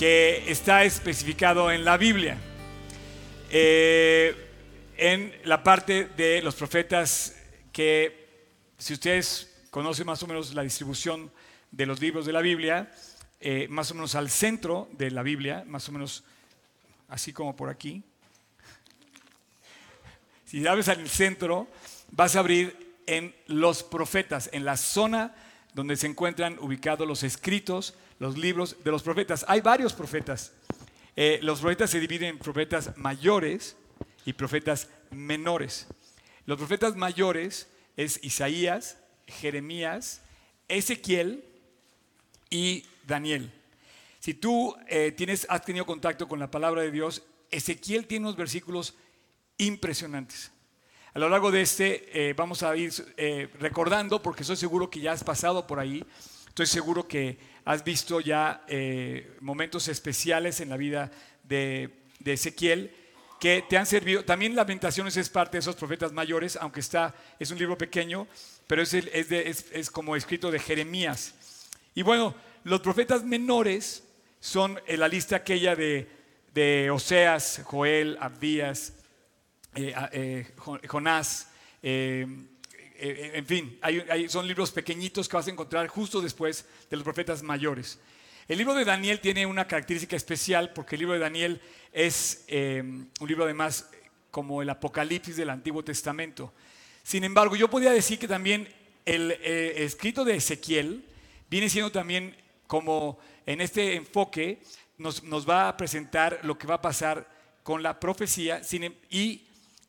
[0.00, 2.38] que está especificado en la Biblia.
[3.50, 4.34] Eh,
[4.96, 7.36] en la parte de los profetas
[7.70, 8.46] que,
[8.78, 11.30] si ustedes conocen más o menos la distribución
[11.70, 12.90] de los libros de la Biblia,
[13.42, 16.24] eh, más o menos al centro de la Biblia, más o menos
[17.10, 18.02] así como por aquí.
[20.46, 21.68] Si abres al centro,
[22.10, 25.34] vas a abrir en los profetas, en la zona
[25.74, 29.44] donde se encuentran ubicados los escritos, los libros de los profetas.
[29.48, 30.52] Hay varios profetas.
[31.16, 33.76] Eh, los profetas se dividen en profetas mayores
[34.24, 35.88] y profetas menores.
[36.46, 40.20] Los profetas mayores es Isaías, Jeremías,
[40.68, 41.42] Ezequiel
[42.50, 43.50] y Daniel.
[44.20, 48.36] Si tú eh, tienes, has tenido contacto con la palabra de Dios, Ezequiel tiene unos
[48.36, 48.94] versículos
[49.56, 50.52] impresionantes.
[51.14, 52.92] A lo largo de este eh, vamos a ir
[53.58, 56.04] recordando, porque estoy seguro que ya has pasado por ahí,
[56.48, 58.64] estoy seguro que has visto ya
[59.40, 61.10] momentos especiales en la vida
[61.44, 61.90] de,
[62.24, 62.94] Ezequiel
[63.40, 64.24] que te han servido.
[64.24, 68.26] También Lamentaciones es parte de esos profetas mayores, aunque está, es un libro pequeño,
[68.66, 71.34] pero es, como escrito de Jeremías.
[71.94, 72.34] Y bueno,
[72.64, 74.04] los profetas menores
[74.38, 78.92] son en la lista aquella de, Oseas, Joel, Abdías,
[79.74, 80.54] eh, eh,
[80.86, 81.48] Jonás,
[81.82, 82.26] eh,
[83.00, 83.78] en fin,
[84.28, 87.98] son libros pequeñitos que vas a encontrar justo después de los profetas mayores.
[88.46, 91.60] El libro de Daniel tiene una característica especial porque el libro de Daniel
[91.92, 93.88] es un libro además
[94.30, 96.52] como el Apocalipsis del Antiguo Testamento.
[97.02, 98.68] Sin embargo, yo podría decir que también
[99.04, 101.04] el escrito de Ezequiel
[101.48, 104.60] viene siendo también como en este enfoque
[104.96, 107.26] nos, va a presentar lo que va a pasar
[107.64, 109.42] con la profecía em, y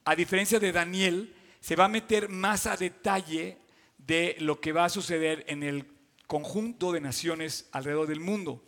[0.05, 3.57] a diferencia de Daniel, se va a meter más a detalle
[3.97, 5.85] de lo que va a suceder en el
[6.27, 8.63] conjunto de naciones alrededor del mundo.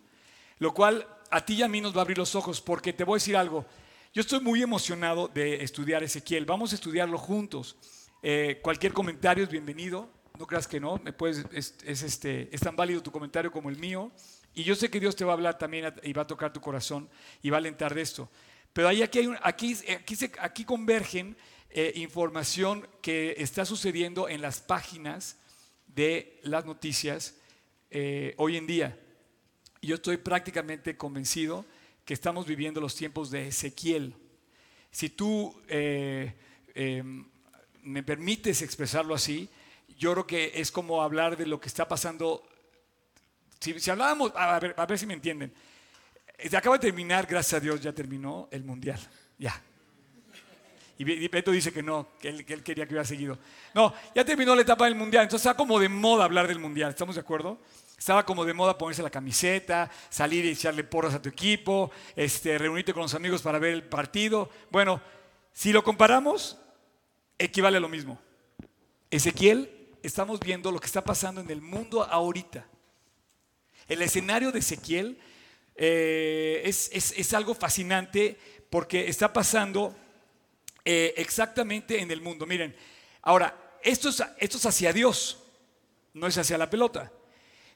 [0.59, 3.03] Lo cual a ti y a mí nos va a abrir los ojos porque te
[3.03, 3.65] voy a decir algo.
[4.13, 6.45] Yo estoy muy emocionado de estudiar Ezequiel.
[6.45, 7.75] Vamos a estudiarlo juntos.
[8.21, 10.07] Eh, cualquier comentario es bienvenido.
[10.37, 11.01] No creas que no.
[11.03, 14.11] Me puedes, es, este, es tan válido tu comentario como el mío.
[14.53, 16.61] Y yo sé que Dios te va a hablar también y va a tocar tu
[16.61, 17.09] corazón
[17.41, 18.29] y va a alentar de esto.
[18.71, 21.35] Pero ahí aquí, hay aquí, aquí, aquí convergen
[21.73, 25.37] eh, información que está sucediendo en las páginas
[25.87, 27.35] de las noticias
[27.89, 28.99] eh, hoy en día.
[29.81, 31.65] Yo estoy prácticamente convencido
[32.05, 34.15] que estamos viviendo los tiempos de Ezequiel.
[34.91, 36.33] Si tú eh,
[36.75, 37.27] em,
[37.81, 39.49] me permites expresarlo así,
[39.97, 42.47] yo creo que es como hablar de lo que está pasando
[43.59, 45.53] si, hablábamos, a ver, a ver si me entienden.
[46.53, 48.99] Acaba de terminar, gracias a Dios, ya terminó el mundial.
[49.37, 49.61] Ya.
[51.11, 53.37] Y Beto dice que no, que él, quería que hubiera seguido.
[53.73, 56.89] No, ya terminó la etapa del mundial, entonces está como de moda hablar del mundial,
[56.89, 57.59] ¿estamos de acuerdo?
[57.97, 62.57] Estaba como de moda ponerse la camiseta, salir y echarle porras a tu equipo, este,
[62.57, 64.49] reunirte con los amigos para ver el partido.
[64.71, 65.01] Bueno,
[65.53, 66.57] si lo comparamos,
[67.37, 68.19] equivale a lo mismo.
[69.09, 69.69] Ezequiel,
[70.01, 72.67] estamos viendo lo que está pasando en el mundo ahorita.
[73.87, 75.19] El escenario de Ezequiel
[75.75, 78.37] eh, es, algo fascinante
[78.69, 79.95] porque está pasando
[80.85, 82.45] eh, exactamente en el mundo.
[82.45, 82.75] Miren,
[83.21, 85.43] ahora, esto es, hacia Dios,
[86.13, 87.11] no es hacia la pelota.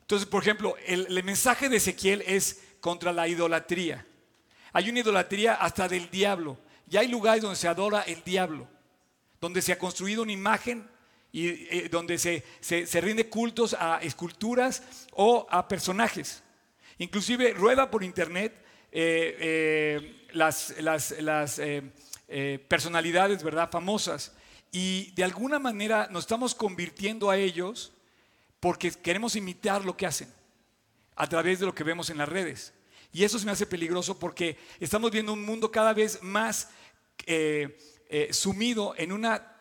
[0.01, 4.05] Entonces, por ejemplo, el, el mensaje de Ezequiel es contra la idolatría.
[4.73, 6.57] Hay una idolatría hasta del diablo.
[6.89, 8.67] Y hay lugares donde se adora el diablo,
[9.41, 10.87] donde se ha construido una imagen
[11.31, 16.41] y eh, donde se, se, rinde cultos a esculturas o a personajes.
[16.97, 18.53] Inclusive rueda por internet
[18.91, 21.59] eh, eh, las, las, las
[22.67, 23.69] personalidades ¿verdad?
[23.71, 24.33] famosas
[24.71, 27.93] y de alguna manera nos estamos convirtiendo a ellos
[28.59, 30.33] porque queremos imitar lo que hacen
[31.15, 32.73] a través de lo que vemos en las redes.
[33.13, 36.69] Y eso se me hace peligroso porque estamos viendo un mundo cada vez más
[38.31, 39.55] sumido en una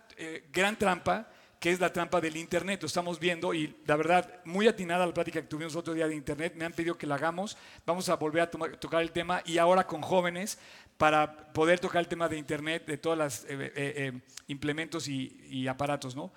[0.53, 1.31] gran trampa
[1.61, 2.83] que es la trampa del Internet.
[2.83, 6.15] Lo estamos viendo y la verdad, muy atinada la plática que tuvimos otro día de
[6.15, 6.55] Internet.
[6.57, 7.57] Me han pedido que la hagamos.
[7.87, 10.59] Vamos a volver a tocar el tema y ahora con jóvenes
[10.97, 14.13] para poder tocar el tema de Internet, de todos los eh, eh, eh,
[14.49, 16.15] implementos y, aparatos.
[16.15, 16.33] ¿no?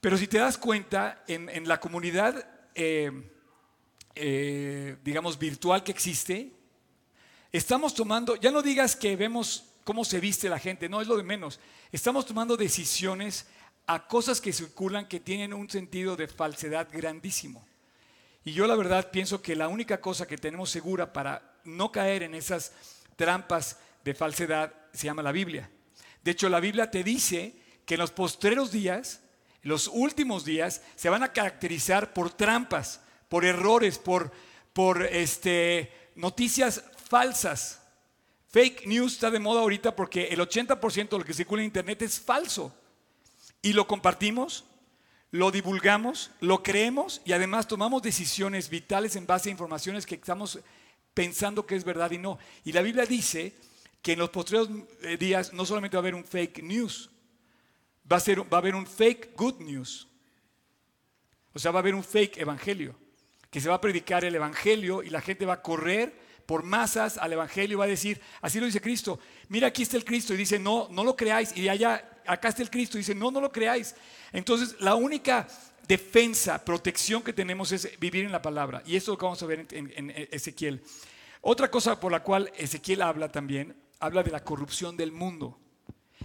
[0.00, 2.46] Pero si te das cuenta, en, la comunidad,
[5.02, 6.52] digamos, virtual que existe,
[7.52, 11.16] estamos tomando, ya no digas que vemos cómo se viste la gente, no es lo
[11.16, 11.60] de menos.
[11.92, 13.46] Estamos tomando decisiones
[13.90, 17.66] a cosas que circulan que tienen un sentido de falsedad grandísimo.
[18.44, 22.22] Y yo la verdad pienso que la única cosa que tenemos segura para no caer
[22.22, 22.70] en esas
[23.16, 25.68] trampas de falsedad se llama la Biblia.
[26.22, 29.22] De hecho, la Biblia te dice que en los postreros días,
[29.62, 34.30] los últimos días, se van a caracterizar por trampas, por errores, por,
[34.72, 37.82] por, este, noticias falsas.
[38.50, 42.02] Fake news está de moda ahorita porque el 80% de lo que circula en Internet
[42.02, 42.72] es falso.
[43.62, 44.64] Y lo compartimos,
[45.30, 50.58] lo divulgamos, lo creemos y además tomamos decisiones vitales en base a informaciones que estamos
[51.14, 52.38] pensando que es verdad y no.
[52.64, 53.54] Y la Biblia dice
[54.02, 54.70] que en los posteriores
[55.02, 57.10] eh, días no solamente va a haber un fake news,
[58.10, 60.08] va a, ser, va a haber un fake good news.
[61.52, 62.96] O sea, va a haber un fake evangelio,
[63.50, 67.16] que se va a predicar el evangelio y la gente va a correr por masas
[67.16, 70.34] al evangelio y va a decir, así lo dice Cristo, mira aquí está el Cristo
[70.34, 73.30] y dice, no, no lo creáis y allá, acá está el Cristo y dice, no,
[73.30, 73.94] no lo creáis.
[74.32, 75.46] Entonces, la única
[75.86, 78.82] defensa, protección que tenemos es vivir en la palabra.
[78.84, 80.82] Y eso es lo que vamos a ver en, en Ezequiel.
[81.40, 85.56] Otra cosa por la cual Ezequiel habla también, habla de la corrupción del mundo.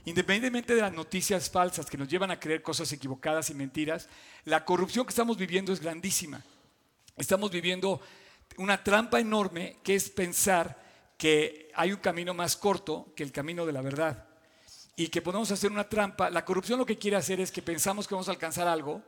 [0.06, 4.10] Independientemente de las noticias falsas que nos llevan a creer cosas equivocadas y mentiras,
[4.44, 6.42] la corrupción que estamos viviendo es grandísima.
[7.16, 8.02] Estamos viviendo
[8.58, 10.82] una trampa enorme que es pensar
[11.18, 14.28] que hay un camino más corto que el camino de la verdad
[14.96, 16.30] y que podemos hacer una trampa.
[16.30, 19.02] La corrupción lo que quiere hacer es que pensamos que vamos a alcanzar algo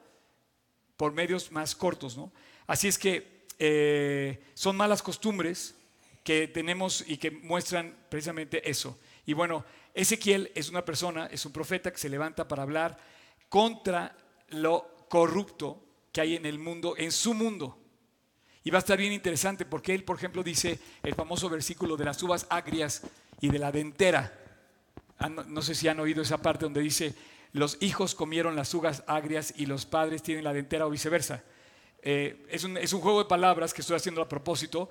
[0.97, 2.31] por medios más cortos, ¿no?
[2.65, 5.75] Así es que eh, son malas costumbres
[6.23, 8.99] que tenemos y que muestran precisamente eso.
[9.25, 9.63] Y bueno,
[9.93, 12.97] Ezequiel es una persona, es un profeta que se levanta para hablar
[13.47, 14.15] contra
[14.49, 17.79] lo corrupto que hay en el mundo, en su mundo.
[18.67, 22.03] Y va a estar bien interesante porque él, por ejemplo, dice el famoso versículo de
[22.03, 23.01] las uvas agrias
[23.39, 24.37] y de la dentera.
[25.47, 27.15] No sé si han oído esa parte donde dice,
[27.53, 31.45] los hijos comieron las uvas agrias y los padres tienen la dentera o viceversa.
[32.01, 34.89] Eh, es, un, es un juego de palabras que estoy haciendo a propósito,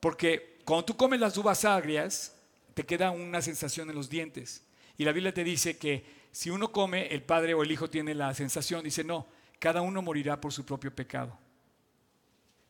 [0.00, 2.36] porque cuando tú comes las uvas agrias,
[2.74, 4.66] te queda una sensación en los dientes.
[4.98, 8.14] Y la Biblia te dice que si uno come, el padre o el hijo tiene
[8.14, 9.26] la sensación, dice, no,
[9.58, 11.47] cada uno morirá por su propio pecado.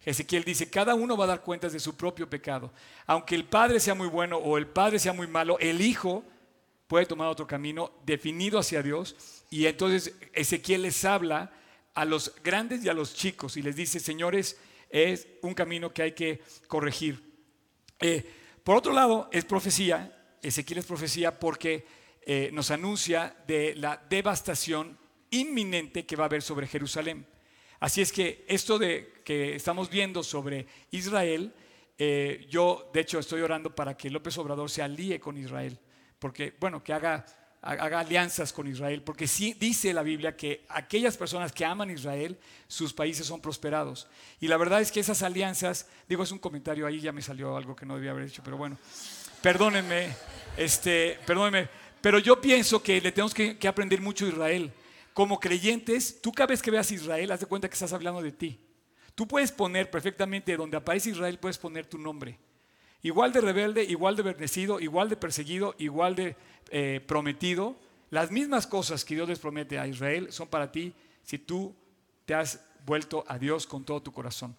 [0.05, 2.73] Ezequiel dice, cada uno va a dar cuentas de su propio pecado.
[3.07, 6.25] Aunque el padre sea muy bueno o el padre sea muy malo, el hijo
[6.87, 9.17] puede tomar otro camino definido hacia Dios.
[9.51, 11.53] Y entonces Ezequiel les habla
[11.95, 14.59] a los grandes y a los chicos y les dice, señores,
[14.89, 17.23] es un camino que hay que corregir.
[18.01, 18.25] Eh,
[18.65, 21.87] por otro lado, es profecía, Ezequiel es profecía porque
[22.23, 24.99] eh, nos anuncia de la devastación
[25.31, 27.27] inminente que va a haber sobre Jerusalén.
[27.81, 31.53] Así es que esto de que estamos viendo sobre Israel,
[31.99, 35.79] eh, yo de hecho estoy orando para que López Obrador se alíe con Israel
[36.19, 37.25] porque, bueno, que haga,
[37.63, 42.39] haga alianzas con Israel, porque sí dice la Biblia que aquellas personas que aman Israel,
[42.67, 44.09] sus países son prosperados.
[44.41, 47.57] Y la verdad es que esas alianzas, digo, es un comentario ahí, ya me salió
[47.57, 48.79] algo que no debía haber hecho, pero bueno,
[49.43, 50.15] perdónenme,
[50.57, 51.69] este, perdónenme,
[52.01, 54.73] pero yo pienso que le tenemos que, que aprender mucho a Israel.
[55.19, 58.31] Como creyentes, tú cada vez que veas Israel, haz de cuenta que estás hablando de
[58.31, 58.61] ti.
[59.17, 62.39] Tú puedes poner perfectamente donde aparece Israel, puedes poner tu nombre.
[63.03, 66.37] Igual de rebelde, igual de bendecido, igual de perseguido, igual de
[66.71, 67.77] eh, prometido.
[68.11, 70.95] Las mismas cosas que Dios les promete a Israel son para ti
[71.25, 71.75] si tú
[72.25, 74.55] te has vuelto a Dios con todo tu corazón.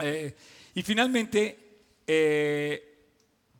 [0.00, 0.34] Eh,
[0.76, 3.04] y finalmente, eh,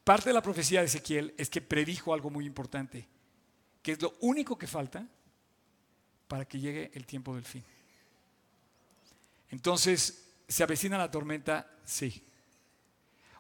[0.03, 3.07] parte de la profecía de Ezequiel es que predijo algo muy importante,
[3.83, 5.07] que es lo único que falta
[6.29, 7.65] para que llegue el tiempo del fin.
[9.51, 11.67] Entonces, ¿se avecina la tormenta?
[11.85, 12.23] Sí.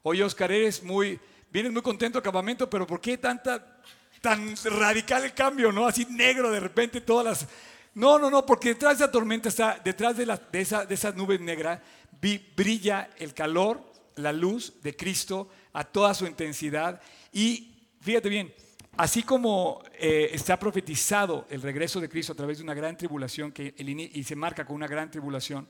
[0.03, 1.21] Oye, Oscar, eres muy,
[1.51, 3.83] vienes muy contento al campamento, pero ¿por qué tanta,
[4.23, 5.87] tan radical el cambio, no?
[5.87, 7.49] Así negro de repente todas las...
[7.95, 11.13] No, no, no, porque detrás de esa tormenta está, detrás de, la, esa, de esa
[11.13, 11.83] nube negra,
[12.57, 13.83] brilla el calor,
[14.17, 17.01] la luz de Cristo a toda su intensidad.
[17.33, 18.55] Y fíjate bien,
[18.99, 23.53] así como eh, está profetizado el regreso de Cristo a través de una gran tribulación
[23.53, 25.69] que y se marca con una gran tribulación,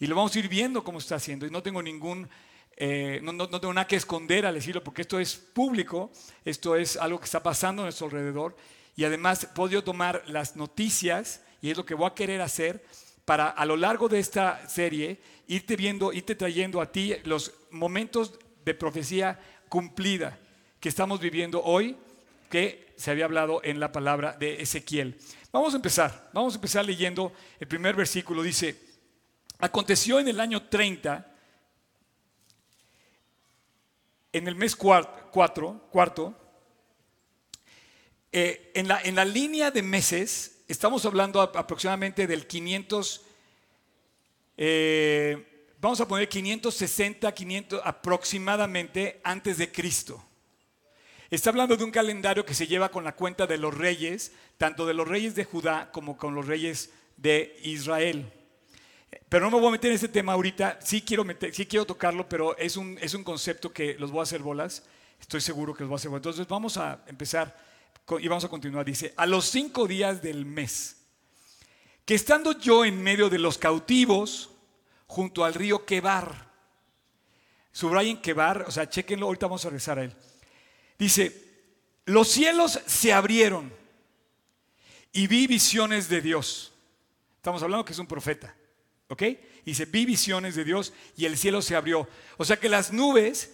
[0.00, 2.28] y lo vamos a ir viendo cómo está haciendo, y no tengo ningún
[2.76, 6.10] eh, no, tengo nada que esconder al decirlo porque esto es público,
[6.44, 8.56] esto es algo que está pasando a nuestro alrededor
[8.96, 12.84] y además puedo tomar las noticias y es lo que voy a querer hacer
[13.24, 18.34] para a lo largo de esta serie irte viendo, irte trayendo a ti los momentos
[18.64, 19.38] de profecía
[19.68, 20.36] cumplida
[20.80, 21.96] que estamos viviendo hoy
[22.54, 25.18] que se había hablado en la palabra de Ezequiel.
[25.50, 28.44] Vamos a empezar, vamos a empezar leyendo el primer versículo.
[28.44, 28.80] Dice,
[29.58, 31.32] aconteció en el año 30
[34.32, 36.32] en el mes cuatro, cuarto,
[38.30, 43.20] eh, en, la, en, la, línea de meses, estamos hablando aproximadamente del 500,
[44.58, 50.24] eh, vamos a poner 560, 500 aproximadamente antes de Cristo.
[51.34, 54.86] Está hablando de un calendario que se lleva con la cuenta de los reyes, tanto
[54.86, 58.32] de los reyes de Judá como con los reyes de Israel.
[59.28, 60.78] Pero no me voy a meter en ese tema ahorita.
[60.80, 64.20] Sí quiero, meter, sí quiero tocarlo, pero es un, es un concepto que los voy
[64.20, 64.84] a hacer bolas.
[65.20, 66.20] Estoy seguro que los voy a hacer bolas.
[66.20, 67.58] Entonces vamos a empezar
[68.20, 68.84] y vamos a continuar.
[68.84, 70.98] Dice, a los cinco días del mes,
[72.04, 74.50] que estando yo en medio de los cautivos,
[75.08, 76.52] junto al río Quebar,
[77.72, 80.14] subrayen Quebar, o sea, chequenlo, ahorita vamos a regresar a él.
[80.98, 81.44] Dice,
[82.04, 83.72] los cielos se abrieron
[85.12, 86.72] y vi visiones de Dios.
[87.36, 88.54] Estamos hablando que es un profeta.
[89.08, 89.22] ¿Ok?
[89.64, 92.08] Dice, vi visiones de Dios y el cielo se abrió.
[92.36, 93.52] O sea que las nubes,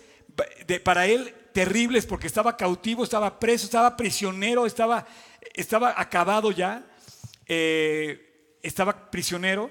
[0.85, 5.06] para él, terribles porque estaba cautivo, estaba preso, estaba prisionero, estaba,
[5.54, 6.87] estaba acabado ya,
[7.47, 9.70] eh, estaba prisionero.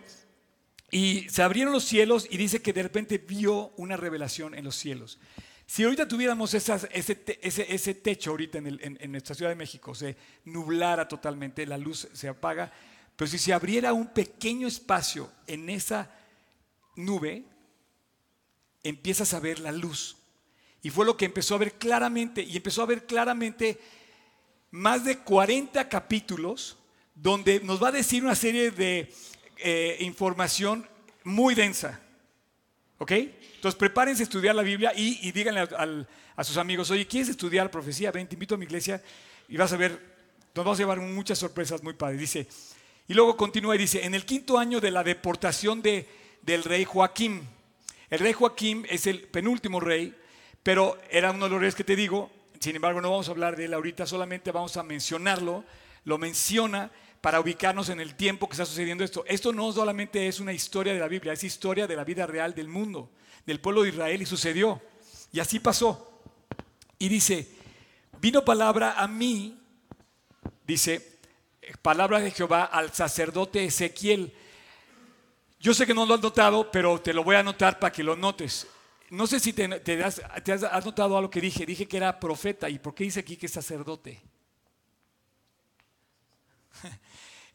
[0.91, 4.75] Y se abrieron los cielos y dice que de repente vio una revelación en los
[4.75, 5.19] cielos.
[5.69, 11.07] Si ahorita tuviéramos ese, ese, techo ahorita en, en, nuestra Ciudad de México, se nublara
[11.07, 12.73] totalmente, la luz se apaga,
[13.15, 16.09] pero si se abriera un pequeño espacio en esa
[16.95, 17.43] nube,
[18.81, 20.17] empiezas a ver la luz.
[20.81, 23.79] Y fue lo que empezó a ver claramente, y empezó a ver claramente
[24.71, 26.79] más de 40 capítulos
[27.13, 29.13] donde nos va a decir una serie de
[29.57, 30.89] eh, información
[31.23, 32.01] muy densa.
[32.99, 33.11] ¿Ok?
[33.11, 38.11] Entonces prepárense a estudiar la Biblia y, díganle a, sus amigos, oye, ¿quieres estudiar profecía?
[38.11, 39.01] Ven, te invito a mi iglesia
[39.47, 39.91] y vas a ver,
[40.53, 42.19] nos vamos a llevar muchas sorpresas muy padres.
[42.19, 42.47] Dice,
[43.07, 46.07] y luego continúa y dice, en el quinto año de la deportación de,
[46.41, 47.41] del rey Joaquín,
[48.09, 50.15] el rey Joaquín es el penúltimo rey,
[50.61, 52.29] pero era uno de los reyes que te digo,
[52.59, 55.63] sin embargo no vamos a hablar de él ahorita, solamente vamos a mencionarlo,
[56.03, 56.91] lo menciona
[57.21, 59.23] para ubicarnos en el tiempo que está sucediendo esto.
[59.27, 62.53] Esto no solamente es una historia de la Biblia, es historia de la vida real
[62.53, 63.11] del mundo,
[63.45, 64.81] del pueblo de Israel y sucedió.
[65.31, 66.21] Y así pasó.
[66.97, 67.47] Y dice,
[68.19, 69.57] vino palabra a mí,
[70.65, 71.19] dice,
[71.81, 74.33] palabra de Jehová al sacerdote Ezequiel.
[75.59, 78.03] Yo sé que no lo has notado, pero te lo voy a anotar para que
[78.03, 78.67] lo notes.
[79.09, 79.65] No sé si te,
[80.03, 81.65] has, has, notado algo que dije.
[81.65, 82.69] Dije que era profeta.
[82.69, 84.21] ¿Y por qué dice aquí que es sacerdote?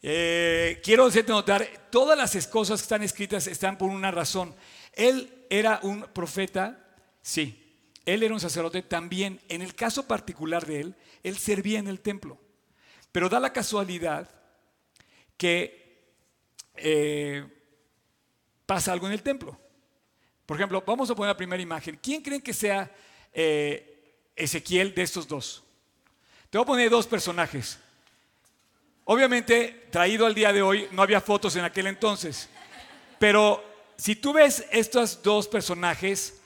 [0.07, 4.53] Eh, quiero hacerte notar, todas las cosas que están escritas están por una razón.
[4.93, 6.77] Él era un profeta,
[7.23, 7.81] sí.
[8.05, 9.41] Él era un sacerdote también.
[9.49, 12.37] En el caso particular de él, él servía en el templo.
[13.11, 14.29] Pero da la casualidad
[15.37, 16.13] que
[16.75, 17.43] eh,
[18.67, 19.59] pasa algo en el templo.
[20.45, 21.97] Por ejemplo, vamos a poner la primera imagen.
[21.99, 22.95] ¿Quién creen que sea
[23.33, 25.63] eh, Ezequiel de estos dos?
[26.51, 27.79] Te voy a poner dos personajes.
[29.05, 32.49] Obviamente, traído al día de hoy, no había fotos en aquel entonces.
[33.19, 33.63] Pero
[33.97, 36.41] si tú ves estos dos personajes,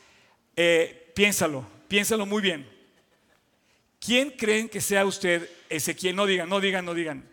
[0.55, 2.69] eh, piénsalo, piénsalo muy bien.
[3.99, 6.15] ¿Quién creen que sea usted Ezequiel?
[6.15, 7.27] No digan, no digan, no digan.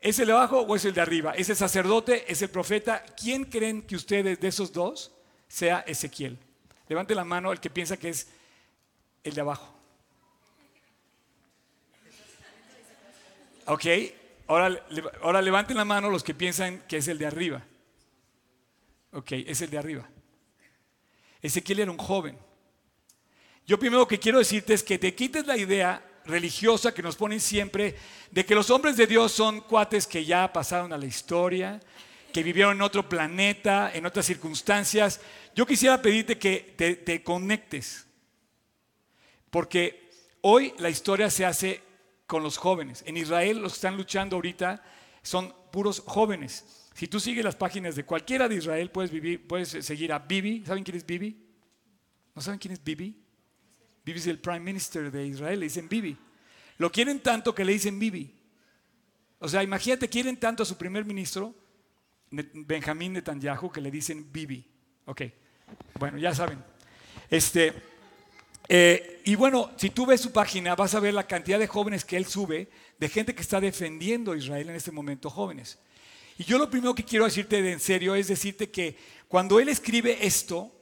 [0.00, 1.32] ¿Es el de abajo o es el de arriba?
[1.36, 2.24] ¿Es el sacerdote?
[2.30, 3.04] ¿Es el profeta?
[3.16, 5.12] ¿Quién creen que ustedes de esos dos
[5.46, 6.36] sea Ezequiel?
[6.88, 8.26] Levante la mano el que piensa que es
[9.22, 9.72] el de abajo.
[13.66, 13.86] Ok,
[14.46, 14.84] Ahora,
[15.22, 17.62] ahora levanten la mano los que piensan que es el de arriba.
[19.12, 20.08] Ok, es el de arriba.
[21.40, 22.38] Ezequiel era un joven.
[23.66, 27.40] Yo primero que quiero decirte es que te quites la idea religiosa que nos ponen
[27.40, 27.96] siempre
[28.30, 31.80] de que los hombres de Dios son cuates que ya pasaron a la historia,
[32.32, 35.20] que vivieron en otro planeta, en otras circunstancias.
[35.54, 38.06] Yo quisiera pedirte que te, te conectes,
[39.50, 41.82] porque hoy la historia se hace
[42.32, 43.04] con los jóvenes.
[43.06, 44.82] En Israel los que están luchando ahorita
[45.22, 46.88] son puros jóvenes.
[46.94, 50.64] Si tú sigues las páginas de cualquiera de Israel, puedes, vivir, puedes seguir a Bibi.
[50.64, 51.36] ¿Saben quién es Bibi?
[52.34, 53.22] ¿No saben quién es Bibi?
[54.02, 56.16] Bibi es el Prime Minister de Israel, le dicen Bibi.
[56.78, 58.34] Lo quieren tanto que le dicen Bibi.
[59.38, 61.54] O sea, imagínate, quieren tanto a su primer ministro,
[62.30, 64.66] Benjamín Netanyahu, que le dicen Bibi.
[65.04, 65.20] Ok,
[65.98, 66.64] bueno, ya saben.
[67.28, 67.74] Este,
[68.74, 72.06] eh, y bueno, si tú ves su página, vas a ver la cantidad de jóvenes
[72.06, 75.78] que él sube, de gente que está defendiendo a Israel en este momento, jóvenes.
[76.38, 78.96] Y yo lo primero que quiero decirte de en serio es decirte que
[79.28, 80.72] cuando él escribe esto,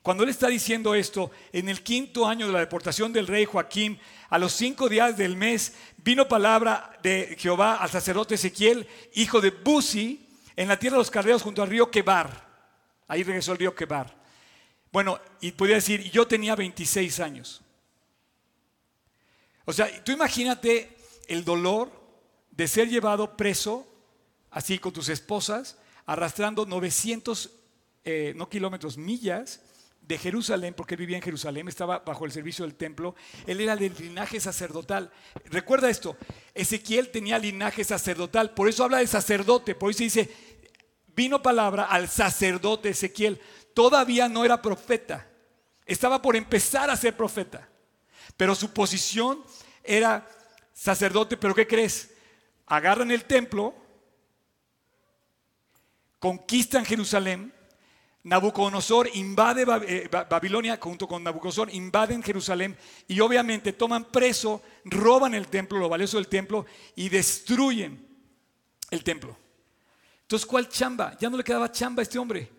[0.00, 4.00] cuando él está diciendo esto, en el quinto año de la deportación del rey Joaquín,
[4.30, 9.50] a los cinco días del mes, vino palabra de Jehová al sacerdote Ezequiel, hijo de
[9.50, 12.48] Buzi, en la tierra de los carreos junto al río Quebar.
[13.06, 14.23] Ahí regresó el río Quebar.
[14.94, 17.62] Bueno, y podría decir, yo tenía 26 años.
[19.64, 20.96] O sea, tú imagínate
[21.26, 21.90] el dolor
[22.52, 23.88] de ser llevado preso,
[24.52, 27.50] así con tus esposas, arrastrando 900,
[28.04, 29.62] eh, no kilómetros, millas
[30.00, 33.16] de Jerusalén, porque él vivía en Jerusalén, estaba bajo el servicio del templo,
[33.48, 35.10] él era del linaje sacerdotal.
[35.46, 36.16] Recuerda esto,
[36.54, 40.30] Ezequiel tenía linaje sacerdotal, por eso habla de sacerdote, por eso dice,
[41.16, 43.40] vino palabra al sacerdote Ezequiel.
[43.74, 45.28] Todavía no era profeta,
[45.84, 47.68] estaba por empezar a ser profeta,
[48.36, 49.44] pero su posición
[49.82, 50.26] era
[50.72, 52.12] sacerdote, pero ¿qué crees?
[52.66, 53.74] Agarran el templo,
[56.18, 57.52] conquistan Jerusalén,
[58.24, 62.74] Nabucodonosor invade eh, Babilonia junto con Nabucodonosor, invaden Jerusalén
[63.06, 66.64] y obviamente toman preso, roban el templo, lo valioso del templo
[66.96, 68.08] y destruyen
[68.90, 69.36] el templo.
[70.22, 71.14] Entonces, ¿cuál chamba?
[71.20, 72.50] Ya no le quedaba chamba a este hombre.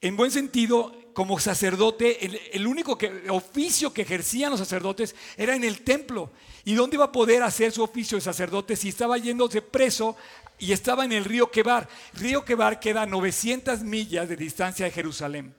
[0.00, 2.96] En buen sentido, como sacerdote, el, único
[3.30, 6.30] oficio que ejercían los sacerdotes era en el templo.
[6.64, 10.16] ¿Y dónde iba a poder hacer su oficio de sacerdote si estaba yéndose preso
[10.60, 11.88] y estaba en el río Quebar?
[12.14, 15.52] Río Quebar queda a 900 millas de distancia de Jerusalén.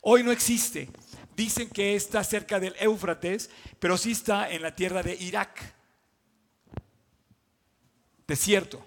[0.00, 0.88] Hoy no existe.
[1.36, 5.60] Dicen que está cerca del Éufrates, pero sí está en la tierra de Irak.
[8.26, 8.86] Desierto.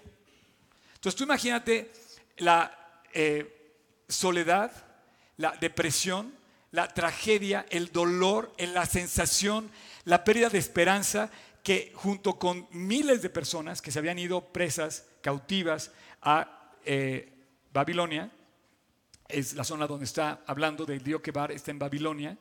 [0.94, 1.92] Entonces tú imagínate
[2.38, 3.76] la eh,
[4.08, 4.87] soledad,
[5.38, 6.34] la depresión,
[6.70, 9.70] la tragedia, el dolor, la sensación,
[10.04, 11.30] la pérdida de esperanza
[11.62, 15.90] que junto con miles de personas que se habían ido presas, cautivas
[16.22, 17.32] a eh,
[17.72, 18.30] Babilonia,
[19.28, 22.36] es la zona donde está hablando del río Kebar, está en Babilonia.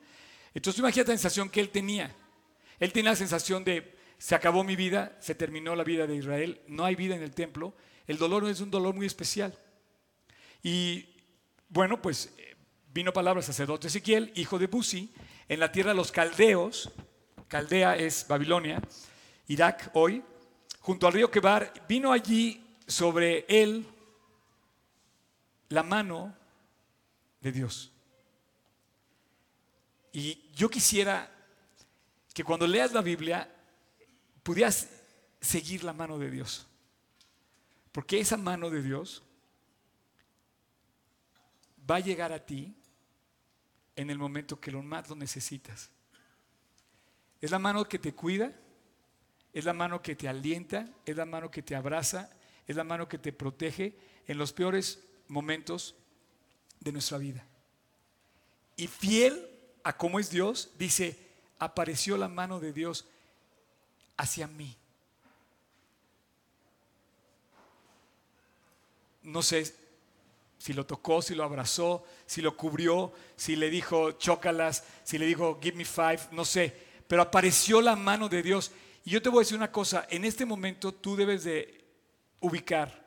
[0.54, 2.16] Entonces imagínate la sensación que él tenía.
[2.80, 6.62] Él tenía la sensación de, se acabó mi vida, se terminó la vida de Israel,
[6.68, 7.74] no hay vida en el templo,
[8.08, 9.58] el dolor es un dolor muy especial.
[10.64, 11.06] Y
[11.70, 12.34] bueno, pues
[12.98, 15.14] vino palabra sacerdote Ezequiel, hijo de Buzi,
[15.48, 16.90] en la tierra de los caldeos,
[17.48, 18.82] Caldea es Babilonia,
[19.50, 20.24] Irak hoy,
[20.80, 23.86] junto al río Kebar, vino allí sobre él
[25.70, 26.36] la mano
[27.40, 27.92] de Dios.
[30.12, 31.32] Y yo quisiera
[32.34, 33.48] que cuando leas la Biblia
[34.42, 34.90] pudieras
[35.40, 36.66] seguir la mano de Dios.
[37.92, 39.22] Porque esa mano de Dios
[41.88, 42.74] va a llegar a ti
[43.98, 45.90] en el momento que lo más lo necesitas.
[47.42, 48.54] Es la mano que te cuida,
[49.52, 52.32] es la mano que te alienta, es la mano que te abraza,
[52.66, 55.96] es la mano que te protege en los peores momentos
[56.80, 57.46] de nuestra vida.
[58.78, 59.50] Y fiel
[59.84, 61.20] a cómo es Dios, dice,
[61.60, 63.06] apareció la mano de Dios
[64.16, 64.78] hacia mí.
[69.28, 69.76] no sé
[70.68, 75.26] si lo tocó, si lo abrazó, si lo cubrió, si le dijo chócalas, si le
[75.26, 76.76] dijo give me five, no sé,
[77.08, 78.74] pero apareció la mano de Dios.
[79.06, 81.86] Y yo te voy a decir una cosa, en este momento tú debes de
[82.42, 83.02] ubicar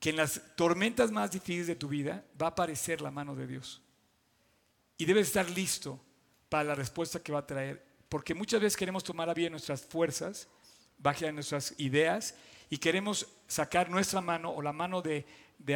[0.00, 3.46] que en las tormentas más difíciles de tu vida va a aparecer la mano de
[3.46, 3.80] Dios.
[4.96, 6.00] Y debes estar listo
[6.48, 9.82] para la respuesta que va a traer, porque muchas veces queremos tomar a bien nuestras
[9.82, 10.48] fuerzas,
[10.98, 12.34] bajar nuestras ideas
[12.68, 15.24] y queremos sacar nuestra mano o la mano de,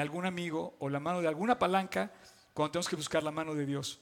[0.01, 2.13] algún amigo o la mano de alguna palanca
[2.55, 4.01] cuando tenemos que buscar la mano de Dios.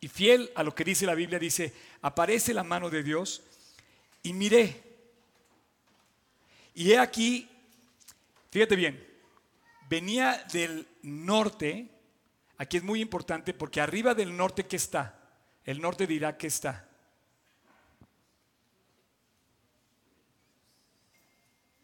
[0.00, 3.42] Y fiel a lo que dice la Biblia, dice, aparece la mano de Dios
[4.22, 4.82] y miré.
[6.74, 7.48] Y he aquí,
[8.50, 9.06] fíjate bien,
[9.88, 11.88] venía del norte,
[12.56, 15.18] aquí es muy importante porque arriba del norte que está,
[15.64, 16.90] el norte de Irak que está,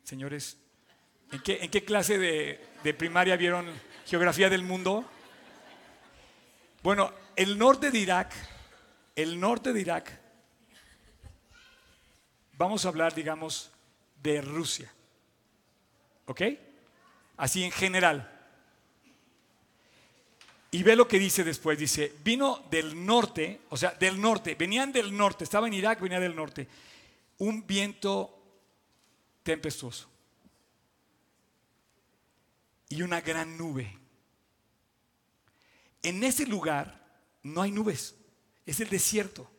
[0.07, 0.57] Señores,
[1.33, 3.67] ¿en qué, clase de, de primaria vieron
[4.07, 5.05] geografía del mundo?
[6.83, 8.33] Bueno, el norte de Irak,
[9.17, 10.21] el norte de Irak,
[12.57, 13.71] vamos a hablar, digamos,
[14.23, 14.93] de Rusia.
[16.27, 16.43] ¿Ok?
[17.37, 18.33] Así en general.
[20.71, 24.93] Y ve lo que dice después, dice, vino del norte, o sea, del norte, venían
[24.93, 26.69] del norte, estaba en Irak, venía del norte,
[27.39, 28.33] un viento
[29.43, 30.16] tempestuoso
[32.89, 33.99] y una gran nube.
[36.03, 37.05] En ese lugar
[37.43, 38.15] no hay nubes,
[38.65, 39.51] es el desierto.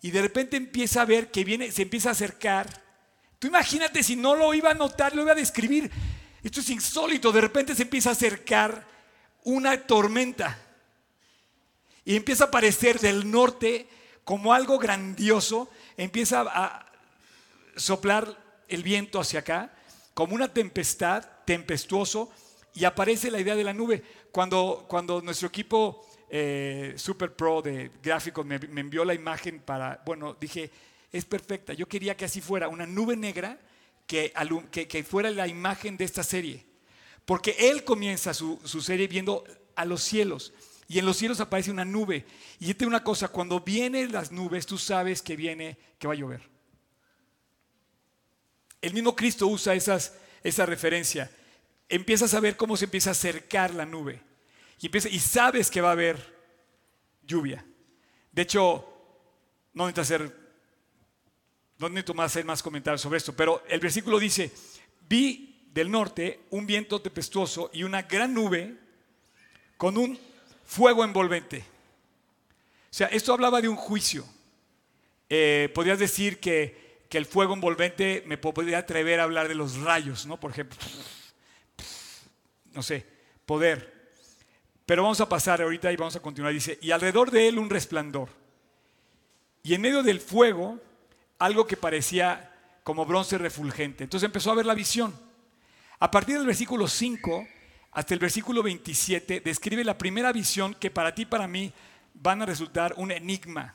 [0.00, 2.84] Y de repente empieza a ver que viene, se empieza a acercar.
[3.38, 5.90] Tú imagínate si no lo iba a notar, lo iba a describir.
[6.42, 8.86] Esto es insólito, de repente se empieza a acercar
[9.42, 10.56] una tormenta.
[12.04, 13.88] Y empieza a aparecer del norte
[14.22, 16.86] como algo grandioso, empieza a
[17.76, 18.36] soplar
[18.68, 19.74] el viento hacia acá,
[20.14, 22.30] como una tempestad, tempestuoso,
[22.74, 24.02] y aparece la idea de la nube.
[24.30, 30.36] Cuando, cuando nuestro equipo eh, Super Pro de gráficos me, envió la imagen para, bueno,
[30.38, 30.70] dije,
[31.10, 31.72] es perfecta.
[31.72, 33.58] Yo quería que así fuera, una nube negra
[34.06, 34.30] que,
[34.70, 36.66] que, fuera la imagen de esta serie.
[37.24, 39.42] Porque él comienza su, su serie viendo
[39.74, 40.52] a los cielos.
[40.86, 42.26] Y en los cielos aparece una nube.
[42.60, 46.16] Y yo una cosa, cuando vienen las nubes, tú sabes que viene, que va a
[46.16, 46.42] llover.
[48.82, 51.30] El mismo Cristo usa esas, esa referencia.
[51.88, 54.20] empiezas a ver cómo se empieza a acercar la nube.
[54.80, 56.18] Y, empieza, y sabes que va a haber
[57.26, 57.64] lluvia.
[58.32, 58.86] De hecho,
[59.72, 60.36] no necesito hacer,
[61.78, 64.52] no necesito más hacer más comentarios sobre esto, pero el versículo dice,
[65.08, 68.76] vi del norte un viento tempestuoso y una gran nube
[69.76, 70.18] con un
[70.64, 71.64] fuego envolvente.
[72.90, 74.24] O sea, esto hablaba de un juicio.
[75.28, 79.78] Eh, podrías decir que, que, el fuego envolvente me podría atrever a hablar de los
[79.78, 80.38] rayos, ¿no?
[80.38, 80.78] Por ejemplo,
[82.72, 83.06] no sé,
[83.46, 83.98] poder.
[84.86, 86.52] Pero vamos a pasar ahorita y vamos a continuar.
[86.52, 88.30] Dice, y alrededor de él un resplandor.
[89.62, 90.80] Y en medio del fuego,
[91.38, 94.04] algo que parecía como bronce refulgente.
[94.04, 95.14] Entonces empezó a ver la visión.
[95.98, 97.46] A partir del versículo 5
[97.92, 101.72] hasta el versículo 27 describe la primera visión que para ti y para mí
[102.14, 103.74] van a resultar un enigma,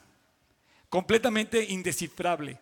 [0.89, 2.59] completamente indescifrable.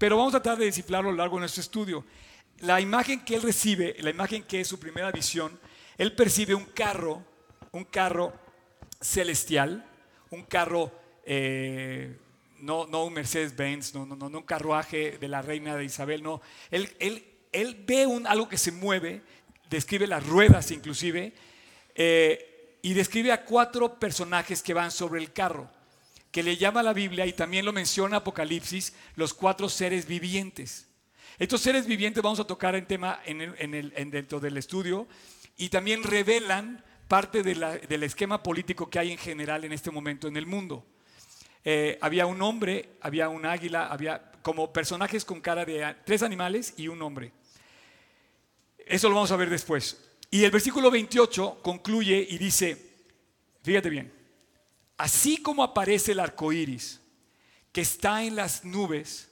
[0.00, 2.06] Pero vamos a tratar de descifrarlo a lo largo de nuestro estudio.
[2.60, 5.60] La imagen que él recibe, la imagen que es su primera visión,
[5.98, 7.22] él percibe un carro,
[7.72, 8.32] un carro
[8.98, 9.84] celestial,
[10.30, 10.90] un carro,
[11.26, 12.16] eh,
[12.60, 16.40] no, no, un Mercedes-Benz, no, no, no, un carruaje de la reina de Isabel, no.
[16.70, 19.20] Él, él, él ve un, algo que se mueve,
[19.68, 21.34] describe las ruedas inclusive,
[21.94, 25.70] eh, y describe a cuatro personajes que van sobre el carro,
[26.30, 30.86] que le llama la Biblia y también lo menciona Apocalipsis, los cuatro seres vivientes.
[31.38, 35.08] Estos seres vivientes vamos a tocar en tema en el, dentro del estudio
[35.56, 40.36] y también revelan parte del esquema político que hay en general en este momento en
[40.36, 40.86] el mundo.
[41.64, 46.74] Eh, había un hombre, había un águila, había como personajes con cara de tres animales
[46.76, 47.32] y un hombre.
[48.78, 49.98] Eso lo vamos a ver después.
[50.30, 52.76] Y el versículo 28 concluye y dice,
[53.62, 54.19] fíjate bien,
[55.00, 57.00] así como aparece el arco iris
[57.72, 59.30] que está en las nubes,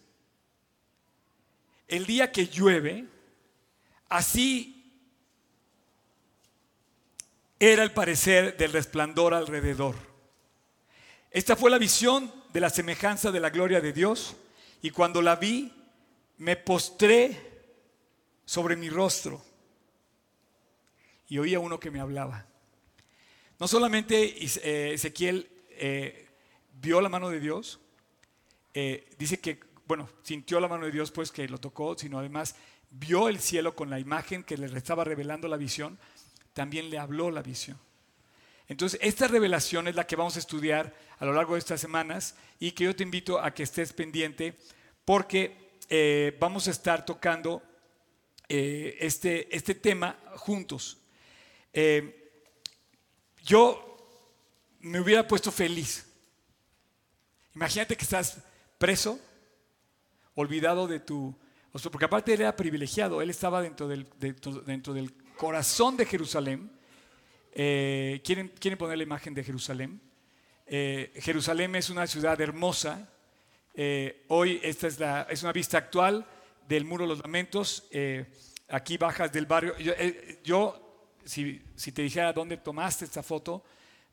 [1.89, 3.05] el día que llueve,
[4.09, 4.91] así
[7.59, 9.95] era el parecer del resplandor alrededor.
[11.31, 14.37] Esta fue la visión de la semejanza de la gloria de Dios
[14.81, 15.71] y cuando la vi
[16.39, 17.37] me postré
[18.47, 19.45] sobre mi rostro
[21.29, 22.47] y oía uno que me hablaba.
[23.59, 24.35] No solamente
[24.67, 26.29] eh, Ezequiel eh,
[26.81, 27.81] vio la mano de Dios,
[28.75, 32.57] eh, dice que, bueno, sintió la mano de Dios pues que lo tocó, sino además
[32.91, 35.99] vio el cielo con la imagen que le estaba revelando la visión,
[36.53, 37.79] también le habló la visión.
[38.67, 42.37] Entonces, esta revelación es la que vamos a estudiar a lo largo de estas semanas
[42.61, 44.55] y que yo te invito a que estés pendiente
[45.05, 45.69] porque
[46.39, 47.63] vamos a estar tocando
[48.47, 50.99] este, este tema juntos.
[51.73, 52.31] Eh,
[53.45, 53.88] yo
[54.81, 56.07] me hubiera puesto feliz.
[57.55, 58.39] Imagínate que estás
[58.79, 59.19] preso,
[60.35, 61.37] olvidado de tu...
[61.91, 66.71] porque aparte él era privilegiado, él estaba dentro del, dentro, del corazón de Jerusalén.
[67.53, 70.01] Eh, ¿quieren, ¿quieren, poner la imagen de Jerusalén?
[70.67, 73.11] Eh, Jerusalén es una ciudad hermosa.
[74.29, 76.27] hoy esta es, la, es, una vista actual
[76.69, 77.89] del Muro de los Lamentos.
[78.69, 79.75] aquí bajas del barrio.
[80.45, 80.89] yo
[81.29, 83.63] si, te dijera dónde tomaste esta foto,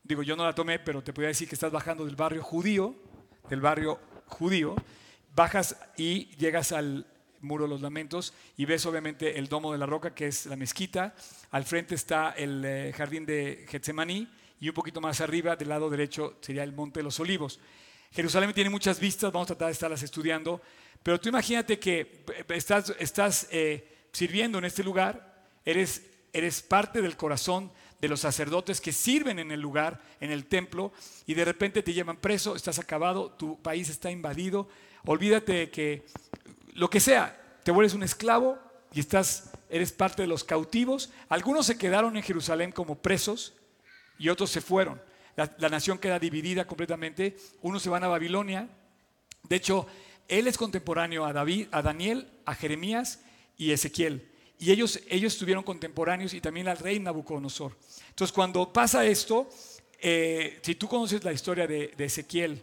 [0.06, 2.94] digo, yo no la tomé, pero te podría decir que estás bajando del barrio judío,
[3.48, 4.76] del barrio judío,
[5.34, 7.06] bajas y llegas al
[7.40, 10.56] Muro de los Lamentos y ves obviamente el Domo de la Roca, que es la
[10.56, 11.14] mezquita.
[11.50, 14.28] Al frente está el eh, jardín de Getsemaní
[14.60, 17.60] y un poquito más arriba, del lado derecho, sería el Monte de los Olivos.
[18.12, 20.62] Jerusalén tiene muchas vistas, vamos a tratar de estarlas estudiando,
[21.02, 26.02] pero tú imagínate que eh, estás, estás eh, sirviendo en este lugar, eres
[26.36, 30.92] eres parte del corazón de los sacerdotes que sirven en el lugar, en el templo,
[31.26, 34.68] y de repente te llevan preso, estás acabado, tu país está invadido,
[35.04, 36.06] olvídate de que
[36.74, 38.58] lo que sea, te vuelves un esclavo
[38.92, 41.10] y estás, eres parte de los cautivos.
[41.28, 43.54] Algunos se quedaron en Jerusalén como presos
[44.18, 45.00] y otros se fueron.
[45.36, 48.68] La, la nación queda dividida completamente, unos se van a Babilonia.
[49.42, 49.86] De hecho,
[50.28, 53.20] él es contemporáneo a David, a Daniel, a Jeremías
[53.56, 54.30] y Ezequiel.
[54.58, 57.76] Y ellos, ellos estuvieron contemporáneos y también al rey Nabucodonosor.
[58.08, 59.48] Entonces, cuando pasa esto,
[60.00, 62.62] eh, si tú conoces la historia de, Ezequiel,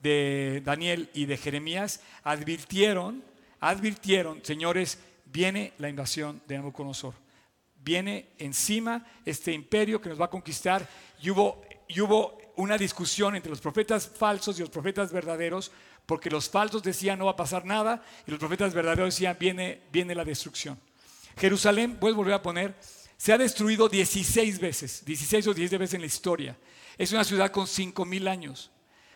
[0.00, 3.22] de Daniel y de Jeremías, advirtieron,
[3.60, 7.14] advirtieron, señores, viene la invasión de Nabucodonosor.
[7.76, 10.88] Viene encima este imperio que nos va a conquistar
[11.22, 15.70] y hubo, y hubo una discusión entre los profetas falsos y los profetas verdaderos,
[16.06, 19.82] porque los falsos decían no va a pasar nada y los profetas verdaderos decían viene,
[19.92, 20.78] viene la destrucción.
[21.38, 22.74] Jerusalén, puedes volver a poner,
[23.16, 26.56] se ha destruido 16 veces, 16 o 10 veces en la historia.
[26.96, 28.70] Es una ciudad con 5.000 años.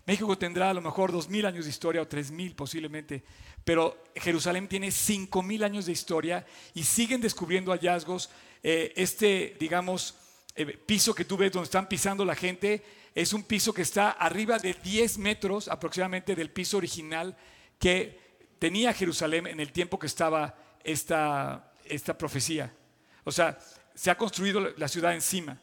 [0.06, 3.22] México tendrá a lo mejor 2.000 años de historia o 3.000 posiblemente,
[3.64, 8.30] pero Jerusalén tiene 5.000 años de historia y siguen descubriendo hallazgos.
[8.64, 10.14] eh, este, digamos,
[10.54, 14.10] eh, piso que tú ves donde están pisando la gente, es un piso que está
[14.10, 17.36] arriba de 10 metros aproximadamente del piso original
[17.78, 18.18] que
[18.58, 20.54] tenía Jerusalén en el tiempo que estaba
[20.84, 22.72] esta, esta profecía.
[23.24, 23.58] O sea,
[23.94, 25.60] se ha construido la ciudad encima.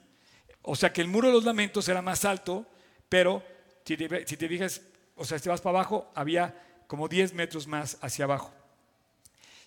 [0.62, 2.66] O sea que el muro de los lamentos era más alto,
[3.08, 3.44] pero
[3.86, 4.82] si te, si fijas,
[5.16, 8.54] o sea, si te vas para abajo, había como 10 metros más hacia abajo.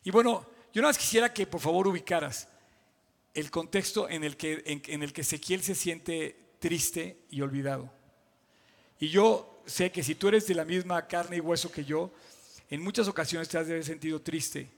[0.04, 2.48] Y bueno, yo nada más quisiera que por favor ubicaras
[3.34, 7.92] el contexto en el que, en, el que Ezequiel se siente triste y olvidado.
[8.98, 12.12] Y yo sé que si tú eres de la misma carne y hueso que yo,
[12.70, 14.70] en muchas ocasiones te has sentido triste,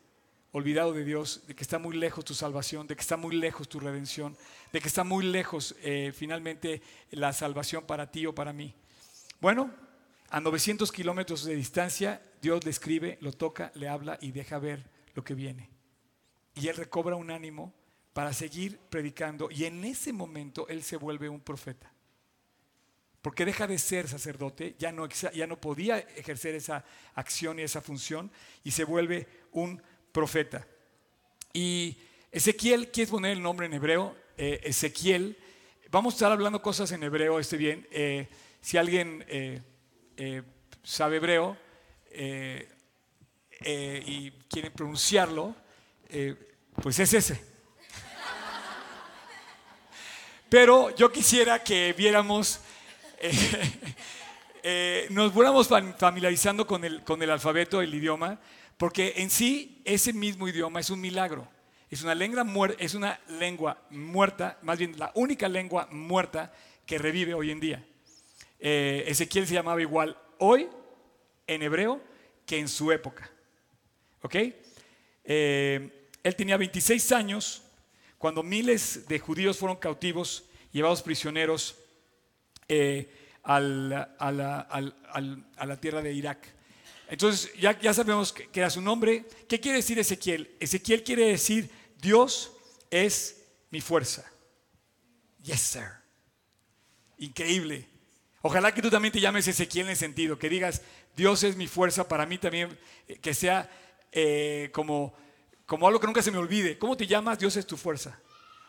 [0.55, 3.69] olvidado de Dios, de que está muy lejos tu salvación, de que está muy lejos
[3.69, 4.37] tu redención,
[4.73, 8.73] de que está muy lejos eh, finalmente la salvación para ti o para mí.
[9.41, 9.69] Bueno,
[10.31, 14.89] a 900 kilómetros de distancia, Dios le escribe, lo toca, le habla y deja ver
[15.15, 15.71] lo que viene.
[16.55, 17.75] Y él recobra un ánimo
[18.13, 21.93] para seguir predicando y en ese momento él se vuelve un profeta.
[23.23, 26.85] Porque deja de ser sacerdote, ya no, ya no podía ejercer esa
[27.17, 28.31] acción y esa función
[28.63, 29.94] y se vuelve un profeta.
[31.53, 31.99] Y
[32.31, 34.15] Ezequiel, ¿quieres poner el nombre en hebreo?
[34.37, 35.37] Eh, Ezequiel,
[35.91, 37.85] vamos a estar hablando cosas en hebreo, este bien.
[37.91, 38.29] Eh,
[38.61, 39.61] si alguien eh,
[40.85, 41.57] sabe hebreo
[43.67, 45.57] y quiere pronunciarlo,
[46.81, 47.45] pues es ese.
[50.49, 52.61] Pero yo quisiera que viéramos,
[55.11, 58.39] nos fuéramos familiarizando con el, con el alfabeto, el idioma,
[58.77, 61.49] porque en sí ese mismo idioma es un milagro.
[61.91, 62.45] Es una, lengua
[62.79, 66.53] es una lengua muerta, más bien la única lengua muerta
[66.87, 67.87] que revive hoy en día.
[68.59, 70.69] Eh, Ezequiel se llamaba igual hoy
[71.47, 72.01] en hebreo
[72.47, 73.31] que en su época.
[74.23, 74.37] ¿Ok?
[75.27, 77.65] él tenía 26 años
[78.25, 81.77] cuando miles de judíos fueron cautivos, llevados prisioneros
[82.69, 83.07] eh,
[83.43, 84.17] a, la,
[85.79, 86.54] tierra de Irak.
[87.09, 89.25] Entonces ya, ya sabemos que, era su nombre.
[89.49, 90.55] ¿Qué quiere decir Ezequiel?
[90.61, 92.53] Ezequiel quiere decir Dios
[92.91, 94.25] es mi fuerza.
[95.43, 95.89] Yes, sir.
[97.19, 97.89] Increíble.
[98.43, 100.83] Ojalá que tú también te llames Ezequiel en el sentido, que digas,
[101.17, 103.71] Dios es mi fuerza, para mí también, eh, que sea
[104.13, 105.15] eh, como
[105.67, 106.79] como algo que nunca se me olvide.
[106.79, 107.39] ¿Cómo te llamas?
[107.39, 108.19] Dios es tu fuerza.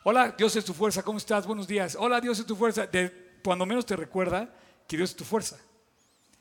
[0.03, 1.03] Hola, Dios es tu fuerza.
[1.03, 1.45] ¿Cómo estás?
[1.45, 1.97] Buenos días.
[1.99, 2.87] Hola, Dios es tu fuerza.
[3.43, 4.53] Cuando menos te recuerda
[4.87, 5.59] que Dios es tu fuerza.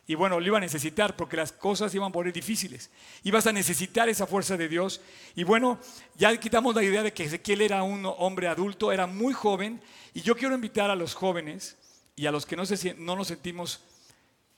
[0.07, 2.91] Y bueno, lo iba a necesitar porque las cosas iban a poner difíciles.
[3.23, 5.01] Ibas a necesitar esa fuerza de Dios.
[5.35, 5.79] Y bueno,
[6.17, 9.81] ya quitamos la idea de que Ezequiel era un hombre adulto, era muy joven.
[10.13, 11.77] Y yo quiero invitar a los jóvenes
[12.17, 13.81] y a los que no, se, no nos sentimos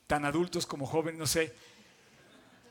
[0.06, 1.54] tan adultos como jóvenes, no sé,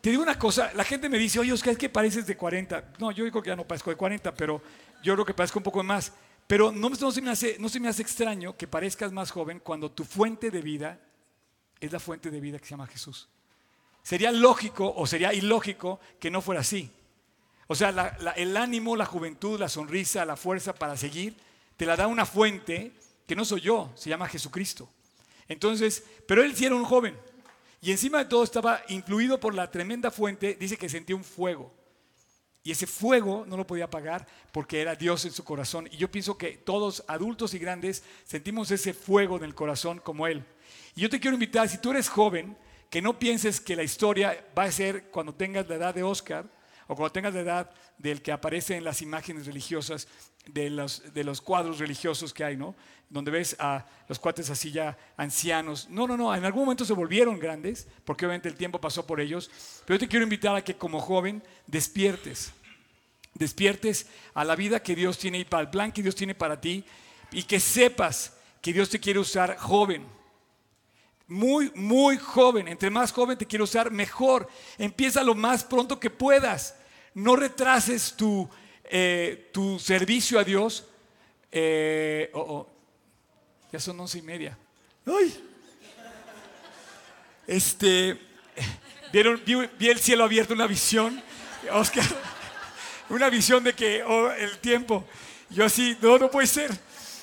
[0.06, 2.94] te digo una cosa, la gente me dice, oye, Oscar, es que pareces de 40.
[3.00, 4.62] No, yo digo que ya no parezco de 40, pero
[5.02, 6.14] yo creo que parezco un poco más.
[6.46, 9.90] Pero no, se me hace, no se me hace extraño que parezcas más joven cuando
[9.90, 11.00] tu fuente de vida
[11.86, 13.28] es la fuente de vida que se llama Jesús.
[14.04, 16.92] Sería lógico o sería ilógico que no fuera así.
[17.68, 17.90] O sea,
[18.36, 21.36] el ánimo, la juventud, la sonrisa, la fuerza para seguir,
[21.78, 22.92] te la da una fuente
[23.28, 24.88] que no soy yo, se llama Jesucristo.
[25.48, 27.18] Entonces, pero él sí era un joven.
[27.82, 31.74] Y encima de todo estaba influido por la tremenda fuente, dice que sentía un fuego.
[32.64, 35.88] Y ese fuego no lo podía apagar porque era Dios en su corazón.
[35.92, 40.26] Y yo pienso que todos, adultos y grandes, sentimos ese fuego en el corazón como
[40.26, 40.44] Él.
[40.96, 42.58] Y yo te quiero invitar, si tú eres joven,
[42.90, 46.46] que no pienses que la historia va a ser cuando tengas la edad de Oscar
[46.88, 50.08] o cuando tengas la edad del que aparece en las imágenes religiosas,
[50.48, 52.76] de los, de los cuadros religiosos que hay, ¿no?
[53.10, 55.90] Donde ves a los cuates así ya ancianos.
[55.90, 59.20] No, no, no, en algún momento se volvieron grandes, porque obviamente el tiempo pasó por
[59.20, 59.50] ellos.
[59.86, 62.54] Pero yo te quiero invitar a que como joven despiertes.
[63.34, 66.62] Despiertes a la vida que Dios tiene y para el plan que Dios tiene para
[66.62, 66.86] ti
[67.32, 70.06] y que sepas que Dios te quiere usar joven.
[71.28, 72.68] Muy, muy joven.
[72.68, 74.48] Entre más joven te quiere usar, mejor.
[74.78, 76.76] Empieza lo más pronto que puedas.
[77.14, 78.50] No retrases tu
[78.88, 80.86] eh, tu servicio a Dios,
[81.52, 82.70] eh, oh, oh,
[83.72, 84.56] ya son once y media.
[87.48, 88.20] Este,
[89.12, 91.20] ¿vieron, vi, el cielo abierto, una visión,
[91.72, 92.06] Oscar,
[93.10, 95.04] una visión de que oh, el tiempo,
[95.50, 96.72] yo así, no, no puede ser.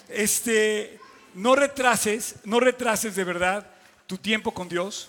[0.08, 0.98] Este,
[1.34, 3.71] no retrases, no retrases de verdad
[4.12, 5.08] tu tiempo con Dios.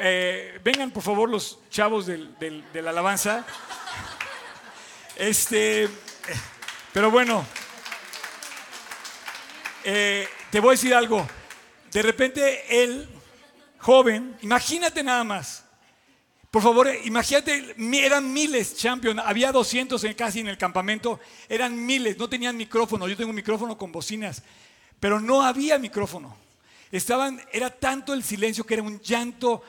[0.00, 3.44] Eh, vengan por favor los chavos del, de la alabanza.
[5.16, 5.86] Este,
[6.94, 7.44] pero bueno,
[9.84, 11.28] eh, te voy a decir algo.
[11.92, 13.06] De repente él,
[13.80, 15.66] joven, imagínate nada más,
[16.50, 19.20] Por favor, imagínate, eran miles, champion.
[19.20, 21.20] Había 200 en, casi en el campamento.
[21.50, 23.06] Eran miles, no tenían micrófono.
[23.08, 24.42] Yo tengo un micrófono con bocinas,
[24.98, 26.47] pero no había micrófono.
[26.90, 29.62] Estaban, era tanto el silencio que era un llanto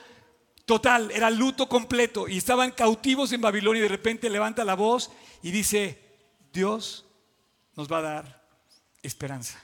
[0.64, 2.28] total, era luto completo.
[2.28, 5.10] Y estaban cautivos en Babilonia de repente levanta la voz
[5.42, 6.00] y dice,
[6.52, 7.04] Dios
[7.76, 8.42] nos va a dar
[9.02, 9.62] esperanza.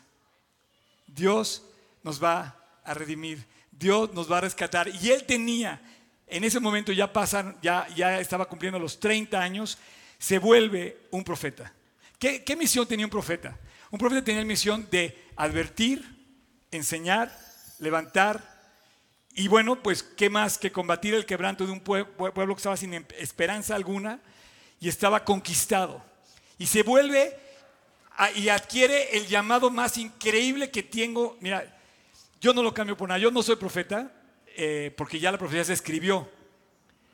[1.06, 1.62] Dios
[2.02, 3.46] nos va a redimir.
[3.70, 4.88] Dios nos va a rescatar.
[4.88, 5.80] Y él tenía
[6.26, 9.78] en ese momento ya pasan, ya, ya estaba cumpliendo los 30 años,
[10.18, 11.72] se vuelve un profeta.
[12.18, 13.58] ¿Qué, ¿Qué, misión tenía un profeta?
[13.90, 16.04] Un profeta tenía la misión de advertir,
[16.70, 17.36] enseñar,
[17.78, 18.56] levantar
[19.38, 22.94] y bueno, pues qué más que combatir el quebranto de un pueblo que estaba sin
[22.94, 24.18] em, esperanza alguna
[24.80, 26.02] y estaba conquistado.
[26.58, 27.38] Y se vuelve
[28.34, 31.36] y adquiere el llamado más increíble que tengo.
[31.40, 31.78] Mira,
[32.40, 34.10] yo no lo cambio por nada, yo no soy profeta,
[34.56, 36.26] eh, porque ya la profecía se escribió.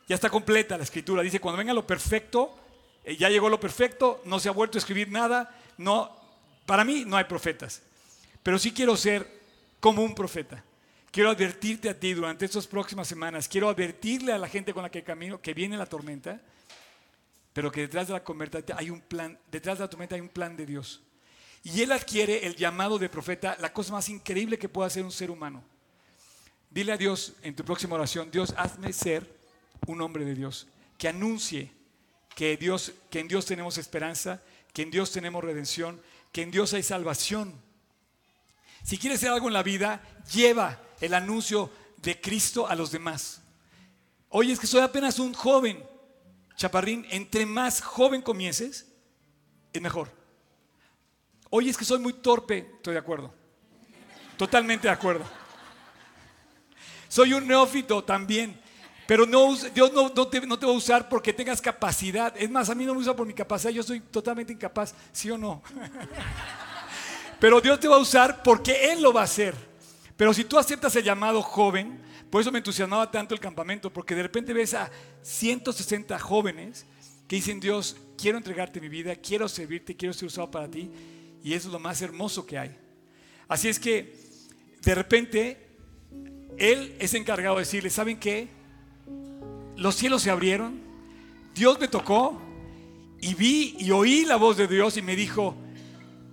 [0.07, 1.23] Ya está completa la escritura.
[1.23, 2.57] Dice, cuando venga lo perfecto,
[3.03, 5.59] eh, ya llegó lo perfecto, no se ha vuelto a escribir nada.
[5.77, 6.17] No,
[6.67, 7.83] para mí no hay profetas.
[8.45, 9.42] Pero sí quiero ser
[9.83, 10.63] como un profeta.
[11.11, 13.49] Quiero advertirte a ti durante estas próximas semanas.
[13.49, 16.41] Quiero advertirle a la gente con la que camino que viene la tormenta,
[17.53, 20.29] pero que detrás de la tormenta hay un plan, detrás de la tormenta hay un
[20.29, 21.03] plan de Dios.
[21.65, 25.11] Y él adquiere el llamado de profeta, la cosa más increíble que puede hacer un
[25.11, 25.65] ser humano.
[26.71, 29.29] Dile a Dios en tu próxima oración, Dios, hazme ser
[29.89, 31.73] un hombre de Dios, que anuncie
[32.37, 34.41] que, Dios, que en Dios tenemos esperanza,
[34.73, 37.53] que en Dios tenemos redención, que en Dios hay salvación.
[38.83, 43.43] Si quieres hacer algo en la vida, lleva el anuncio de Cristo a los demás.
[44.29, 45.83] Oye, es que soy apenas un joven,
[46.57, 48.89] chaparrín, entre más joven comiences,
[49.73, 50.11] es mejor.
[51.51, 53.33] Oye, es que soy muy torpe, estoy de acuerdo.
[54.37, 55.25] Totalmente de acuerdo.
[57.09, 58.59] Soy un neófito también.
[59.07, 62.35] Pero no, Dios no, te, va a usar porque tengas capacidad.
[62.37, 63.71] Es más, a mí no me usa por mi capacidad.
[63.71, 65.63] Yo soy totalmente incapaz, ¿sí o no?
[67.43, 69.57] Pero Dios te va a usar porque Él lo va a hacer.
[70.17, 72.01] Pero si tú aceptas el llamado joven,
[72.31, 74.89] por eso me entusiasmaba tanto el campamento, porque de repente ves a
[75.23, 76.87] 160 jóvenes
[77.27, 80.89] que dicen, Dios, quiero entregarte mi vida, quiero servirte, quiero ser usado para ti.
[81.43, 82.77] Y es lo más hermoso que hay.
[83.49, 84.15] Así es que
[84.81, 85.67] de repente
[86.59, 88.51] él es encargado de decirle, ¿saben qué?
[89.77, 90.81] Los cielos se abrieron,
[91.57, 92.41] Dios me tocó
[93.21, 95.57] y vi y oí la voz de Dios y me dijo,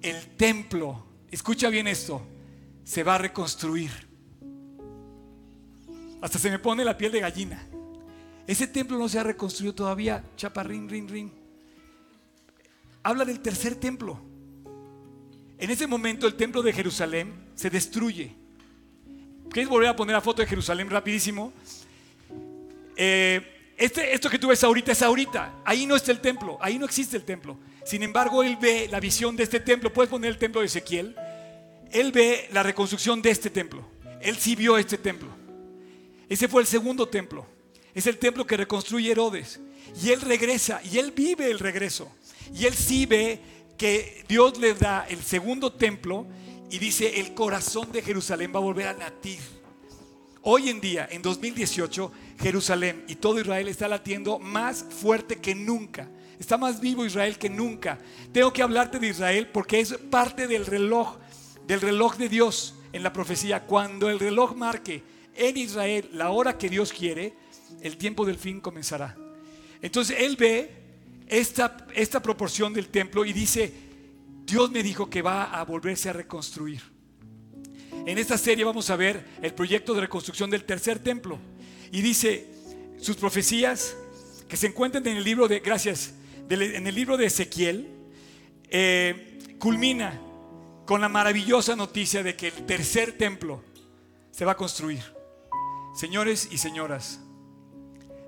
[0.02, 2.22] el templo, escucha bien esto,
[2.84, 3.92] se va a reconstruir.
[6.22, 7.66] Hasta se me pone la piel de gallina.
[8.48, 11.32] Ese templo no se ha reconstruido todavía, chaparrín, rin, rin.
[13.04, 14.20] Habla del tercer templo.
[15.58, 18.36] En ese momento el templo de Jerusalén se destruye.
[19.52, 21.54] ¿Quieres volver a poner la foto de Jerusalén rapidísimo?
[22.96, 25.62] Eh, este, esto que tú ves ahorita es ahorita.
[25.64, 27.58] Ahí no está el templo, ahí no existe el templo.
[27.90, 29.92] Sin embargo, él ve la visión de este templo.
[29.92, 31.16] Puedes poner el templo de Ezequiel.
[31.92, 33.84] Él ve la reconstrucción de este templo.
[34.22, 35.28] Él sí vio este templo.
[36.30, 37.48] Ese fue el segundo templo.
[37.96, 39.60] Es el templo que reconstruye Herodes.
[40.04, 42.12] Y él regresa y él vive el regreso.
[42.54, 43.40] Y él sí ve
[43.76, 46.28] que Dios le da el segundo templo
[46.70, 49.40] y dice, el corazón de Jerusalén va a volver a latir.
[50.44, 56.08] Hoy en día, en 2018, Jerusalén y todo Israel está latiendo más fuerte que nunca.
[56.40, 58.00] Está más vivo Israel que nunca.
[58.32, 61.18] Tengo que hablarte de Israel porque es parte del reloj,
[61.68, 63.66] del reloj de Dios en la profecía.
[63.66, 65.04] Cuando el reloj marque
[65.36, 67.34] en Israel la hora que Dios quiere,
[67.82, 69.18] el tiempo del fin comenzará.
[69.82, 70.72] Entonces él ve
[71.28, 73.74] esta, esta proporción del templo y dice,
[74.46, 76.82] Dios me dijo que va a volverse a reconstruir.
[78.06, 81.38] En esta serie vamos a ver el proyecto de reconstrucción del tercer templo.
[81.92, 82.48] Y dice
[82.98, 83.96] sus profecías
[84.48, 86.14] que se encuentran en el libro de, gracias,
[86.50, 87.88] en el libro de Ezequiel,
[88.70, 90.20] eh, culmina
[90.86, 93.62] con la maravillosa noticia de que el tercer templo
[94.32, 95.04] se va a construir.
[95.96, 97.20] Señores y señoras,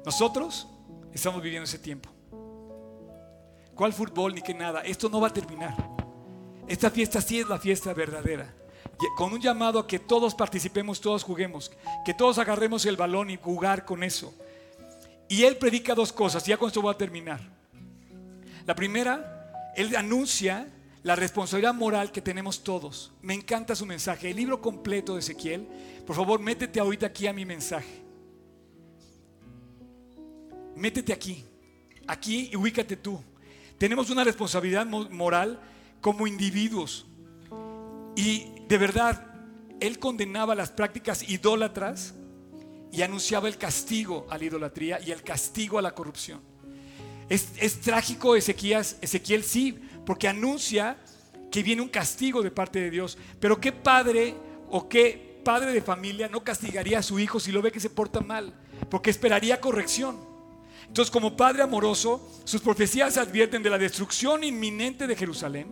[0.05, 0.67] nosotros
[1.13, 2.09] estamos viviendo ese tiempo.
[3.73, 4.81] ¿Cuál fútbol ni qué nada?
[4.81, 5.75] Esto no va a terminar.
[6.67, 8.53] Esta fiesta sí es la fiesta verdadera.
[9.17, 11.71] Con un llamado a que todos participemos, todos juguemos,
[12.05, 14.33] que todos agarremos el balón y jugar con eso.
[15.27, 17.60] Y él predica dos cosas, ya con esto voy a terminar.
[18.71, 20.65] La primera, él anuncia
[21.03, 23.11] la responsabilidad moral que tenemos todos.
[23.21, 24.29] Me encanta su mensaje.
[24.29, 25.67] El libro completo de Ezequiel,
[26.07, 28.01] por favor, métete ahorita aquí a mi mensaje.
[30.77, 31.43] Métete aquí,
[32.07, 33.21] aquí y ubícate tú.
[33.77, 35.59] Tenemos una responsabilidad moral
[35.99, 37.05] como individuos.
[38.15, 39.33] Y de verdad,
[39.81, 42.13] él condenaba las prácticas idólatras
[42.89, 46.39] y anunciaba el castigo a la idolatría y el castigo a la corrupción.
[47.31, 50.97] Es, trágico Ezequías, Ezequiel sí, porque anuncia
[51.49, 53.17] que viene un castigo de parte de Dios.
[53.39, 54.35] Pero qué padre
[54.69, 57.89] o qué padre de familia no castigaría a su hijo si lo ve que se
[57.89, 58.53] porta mal,
[58.89, 60.19] porque esperaría corrección.
[60.85, 65.67] Entonces, como padre amoroso, sus profecías advierten de la destrucción inminente de Jerusalén,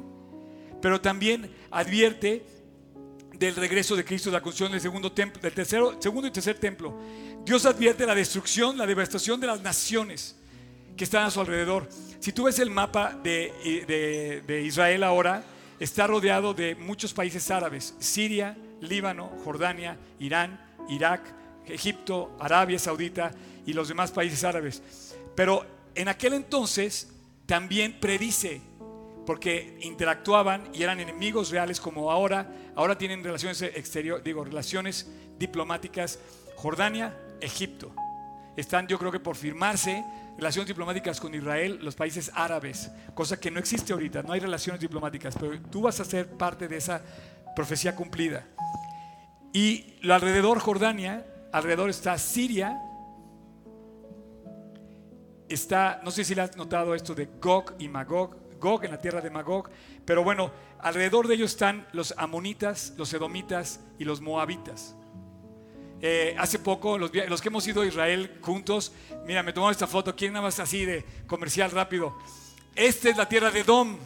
[0.81, 2.45] pero también advierte
[3.33, 6.97] del regreso de Cristo, la construcción del segundo templo, del tercero, segundo y tercer templo.
[7.43, 10.38] Dios advierte la destrucción, la devastación de las naciones
[10.99, 11.87] que están a su alrededor.
[12.19, 15.45] Si tú ves el mapa de, de Israel ahora,
[15.79, 21.21] está rodeado de muchos países árabes, Siria, Líbano, Jordania, Irán, Irak,
[21.65, 23.31] Egipto, Arabia Saudita
[23.65, 25.15] y los demás países árabes.
[25.35, 27.13] Pero en aquel entonces
[27.45, 28.61] también predice
[29.25, 32.45] porque interactuaban y eran enemigos reales como ahora.
[32.75, 36.19] Ahora tienen relaciones exteriores, digo, relaciones diplomáticas.
[36.57, 37.93] Jordania, Egipto.
[38.57, 40.03] Están, yo creo que por firmarse
[40.39, 44.81] relaciones diplomáticas con Israel, los países árabes, cosa que no existe ahorita, no hay relaciones
[44.81, 47.01] diplomáticas, pero tú vas a ser parte de esa
[47.55, 48.45] profecía cumplida.
[49.53, 52.79] Y alrededor Jordania, alrededor está Siria,
[55.49, 59.21] está, no sé si has notado esto de Gog y Magog, Gog, en la tierra
[59.21, 59.69] de Magog.
[60.05, 64.95] Pero bueno, alrededor de ellos están los amonitas, los edomitas y los moabitas.
[66.01, 68.93] Eh, hace poco, los, que hemos ido a Israel juntos,
[69.25, 72.17] mira, me tomamos esta foto, aquí nada más así de comercial rápido.
[72.75, 73.97] Esta es la tierra de Edom.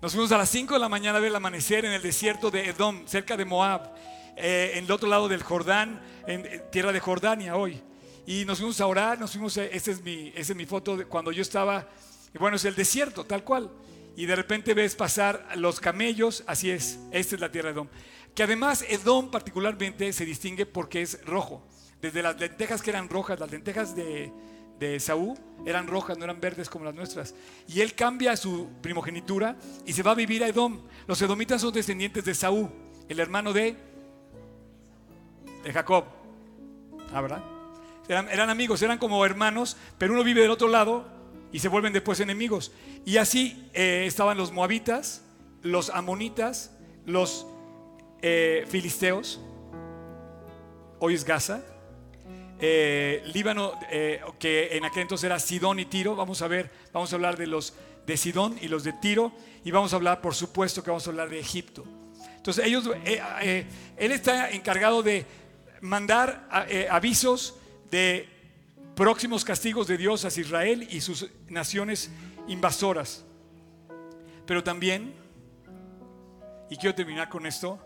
[0.00, 2.50] Nos fuimos a las 5 de la mañana a ver el amanecer en el desierto
[2.50, 3.94] de Edom, cerca de Moab,
[4.36, 7.80] eh, en el otro lado del Jordán, en, tierra de Jordania hoy.
[8.26, 11.04] Y nos fuimos a orar, nos fuimos, eh, esta es mi, es mi foto de
[11.04, 11.88] cuando yo estaba
[12.38, 13.70] bueno, es el desierto, tal cual.
[14.16, 17.88] Y de repente ves pasar los camellos, así es, esta es la tierra de Edom.
[18.34, 21.66] Que además Edom particularmente se distingue porque es rojo.
[22.00, 24.32] Desde las lentejas que eran rojas, las lentejas de,
[24.78, 27.34] de Saúl eran rojas, no eran verdes como las nuestras.
[27.68, 29.56] Y él cambia su primogenitura
[29.86, 30.80] y se va a vivir a Edom.
[31.06, 32.70] Los edomitas son descendientes de Saúl,
[33.08, 33.76] el hermano de,
[35.62, 36.04] de Jacob.
[37.12, 37.44] ¿Ah, verdad?
[38.08, 41.06] Eran, eran amigos, eran como hermanos, pero uno vive del otro lado
[41.52, 42.72] y se vuelven después enemigos.
[43.04, 45.22] Y así eh, estaban los moabitas,
[45.62, 46.72] los amonitas,
[47.06, 47.46] los
[48.22, 49.40] eh, filisteos,
[51.00, 51.60] hoy es Gaza,
[52.60, 53.72] eh, Líbano,
[54.38, 57.48] que en aquel entonces era Sidón y Tiro, vamos a ver, vamos a hablar de
[57.48, 57.74] los
[58.06, 59.32] de Sidón y los de Tiro,
[59.64, 61.84] y vamos a hablar, por supuesto, que vamos a hablar de Egipto.
[62.36, 65.26] Entonces ellos, él está encargado de
[65.80, 66.48] mandar
[66.88, 67.56] avisos
[67.90, 68.28] de
[68.94, 72.10] próximos castigos de Dios hacia Israel y sus naciones
[72.46, 73.24] invasoras.
[74.46, 75.14] Pero también,
[76.70, 77.78] y quiero terminar con esto,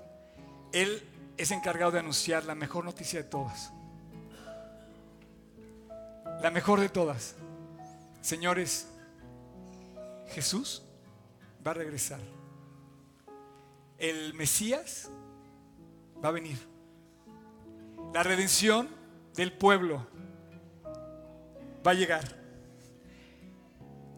[0.77, 1.03] Él
[1.39, 3.73] es encargado de anunciar la mejor noticia de todas.
[6.43, 7.35] La mejor de todas.
[8.21, 8.87] Señores,
[10.29, 10.83] Jesús
[11.67, 12.21] va a regresar.
[13.97, 15.09] El Mesías
[16.23, 16.59] va a venir.
[18.13, 18.91] La redención
[19.35, 20.07] del pueblo
[21.87, 22.37] va a llegar.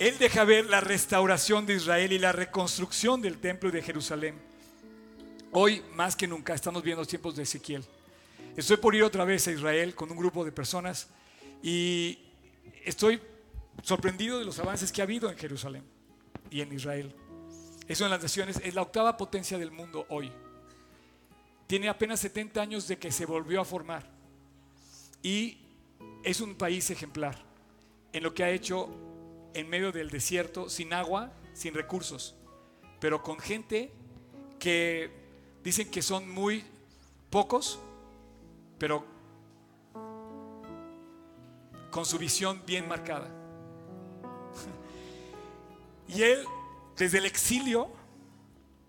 [0.01, 4.48] Él deja ver la restauración de Israel y la reconstrucción del templo de Jerusalén.
[5.53, 7.83] Hoy, más que nunca, estamos viendo los tiempos de Ezequiel.
[8.55, 11.09] Estoy por ir otra vez a Israel con un grupo de personas
[11.63, 12.19] y
[12.85, 13.19] estoy
[13.83, 15.85] sorprendido de los avances que ha habido en Jerusalén
[16.51, 17.15] y en Israel.
[17.87, 20.31] Es una de las naciones, es la octava potencia del mundo hoy.
[21.67, 24.11] Tiene apenas 70 años de que se volvió a formar
[25.23, 25.63] y
[26.25, 27.43] es un país ejemplar
[28.13, 28.91] en lo que ha hecho
[29.55, 32.35] en medio del desierto, sin agua, sin recursos,
[33.01, 33.93] pero con gente
[34.59, 35.28] que
[35.63, 36.65] dicen que son muy
[37.31, 37.79] pocos,
[38.79, 39.05] pero
[41.91, 43.29] con su visión bien marcada.
[46.09, 46.43] Y él,
[46.97, 47.91] desde el exilio,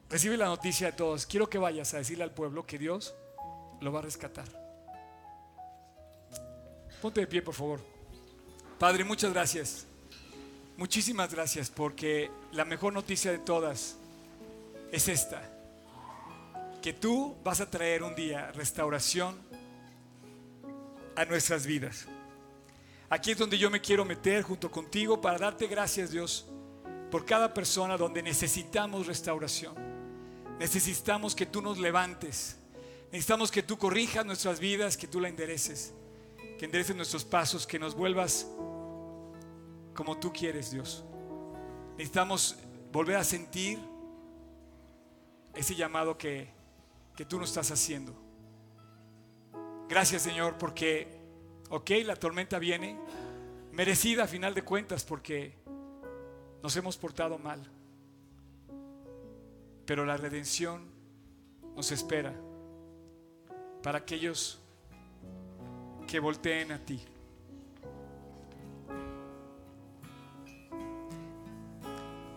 [0.09, 3.13] recibe la noticia de todos, quiero que vayas a decirle al pueblo que Dios
[3.81, 4.47] lo va a rescatar.
[7.01, 7.81] Ponte de pie, por favor.
[8.77, 9.85] Padre, muchas gracias.
[10.77, 13.97] Muchísimas gracias porque la mejor noticia de todas
[14.91, 15.41] es esta.
[16.81, 19.37] Que tú vas a traer un día restauración
[21.15, 22.07] a nuestras vidas.
[23.09, 26.47] Aquí es donde yo me quiero meter junto contigo para darte gracias Dios
[27.09, 29.73] por cada persona donde necesitamos restauración.
[30.59, 32.57] Necesitamos que tú nos levantes.
[33.11, 35.93] Necesitamos que tú corrijas nuestras vidas, que tú la endereces.
[36.57, 38.45] Que endereces nuestros pasos, que nos vuelvas
[39.95, 41.03] como tú quieres, Dios.
[41.97, 42.55] Necesitamos
[42.91, 43.79] volver a sentir
[45.55, 46.58] ese llamado que,
[47.19, 48.15] que tú nos estás haciendo.
[49.89, 51.19] Gracias Señor porque,
[51.69, 52.97] ok, la tormenta viene,
[53.73, 55.53] merecida a final de cuentas porque
[56.63, 57.69] nos hemos portado mal.
[59.85, 60.89] Pero la redención
[61.75, 62.33] nos espera
[63.83, 64.61] para aquellos
[66.07, 67.01] que volteen a ti.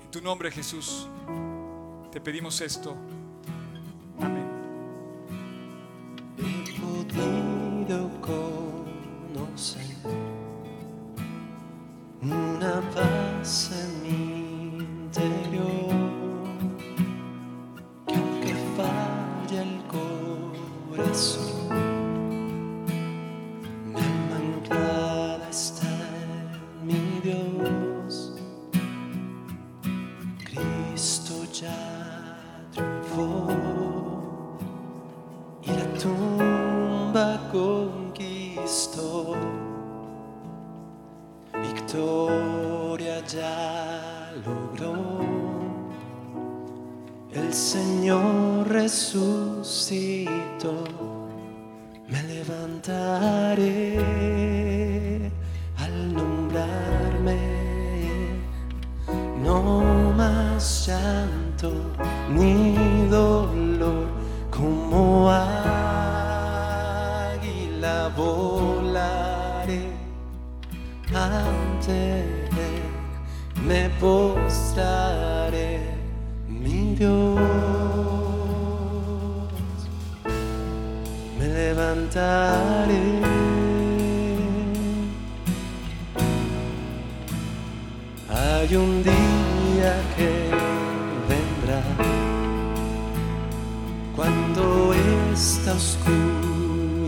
[0.02, 1.06] En tu nombre Jesús,
[2.10, 2.96] te pedimos esto.
[7.14, 7.51] He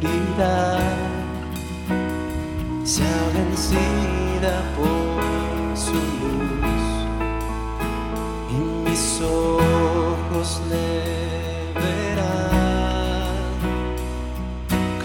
[0.04, 0.80] oscuridad
[2.84, 6.84] sea vencida por su luz
[8.50, 13.34] y mis ojos le verán.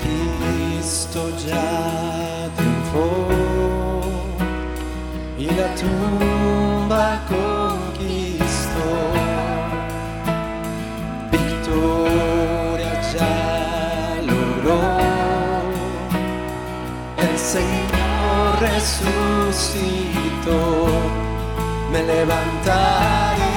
[0.01, 4.01] Cristo ya triunfó
[5.37, 6.38] y la tumba
[19.51, 20.87] resucitó.
[21.91, 23.53] Me levantaré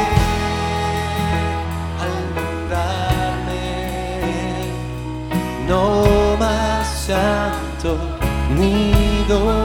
[2.00, 2.42] al.
[5.68, 7.96] No más llanto
[8.56, 9.61] ni dolor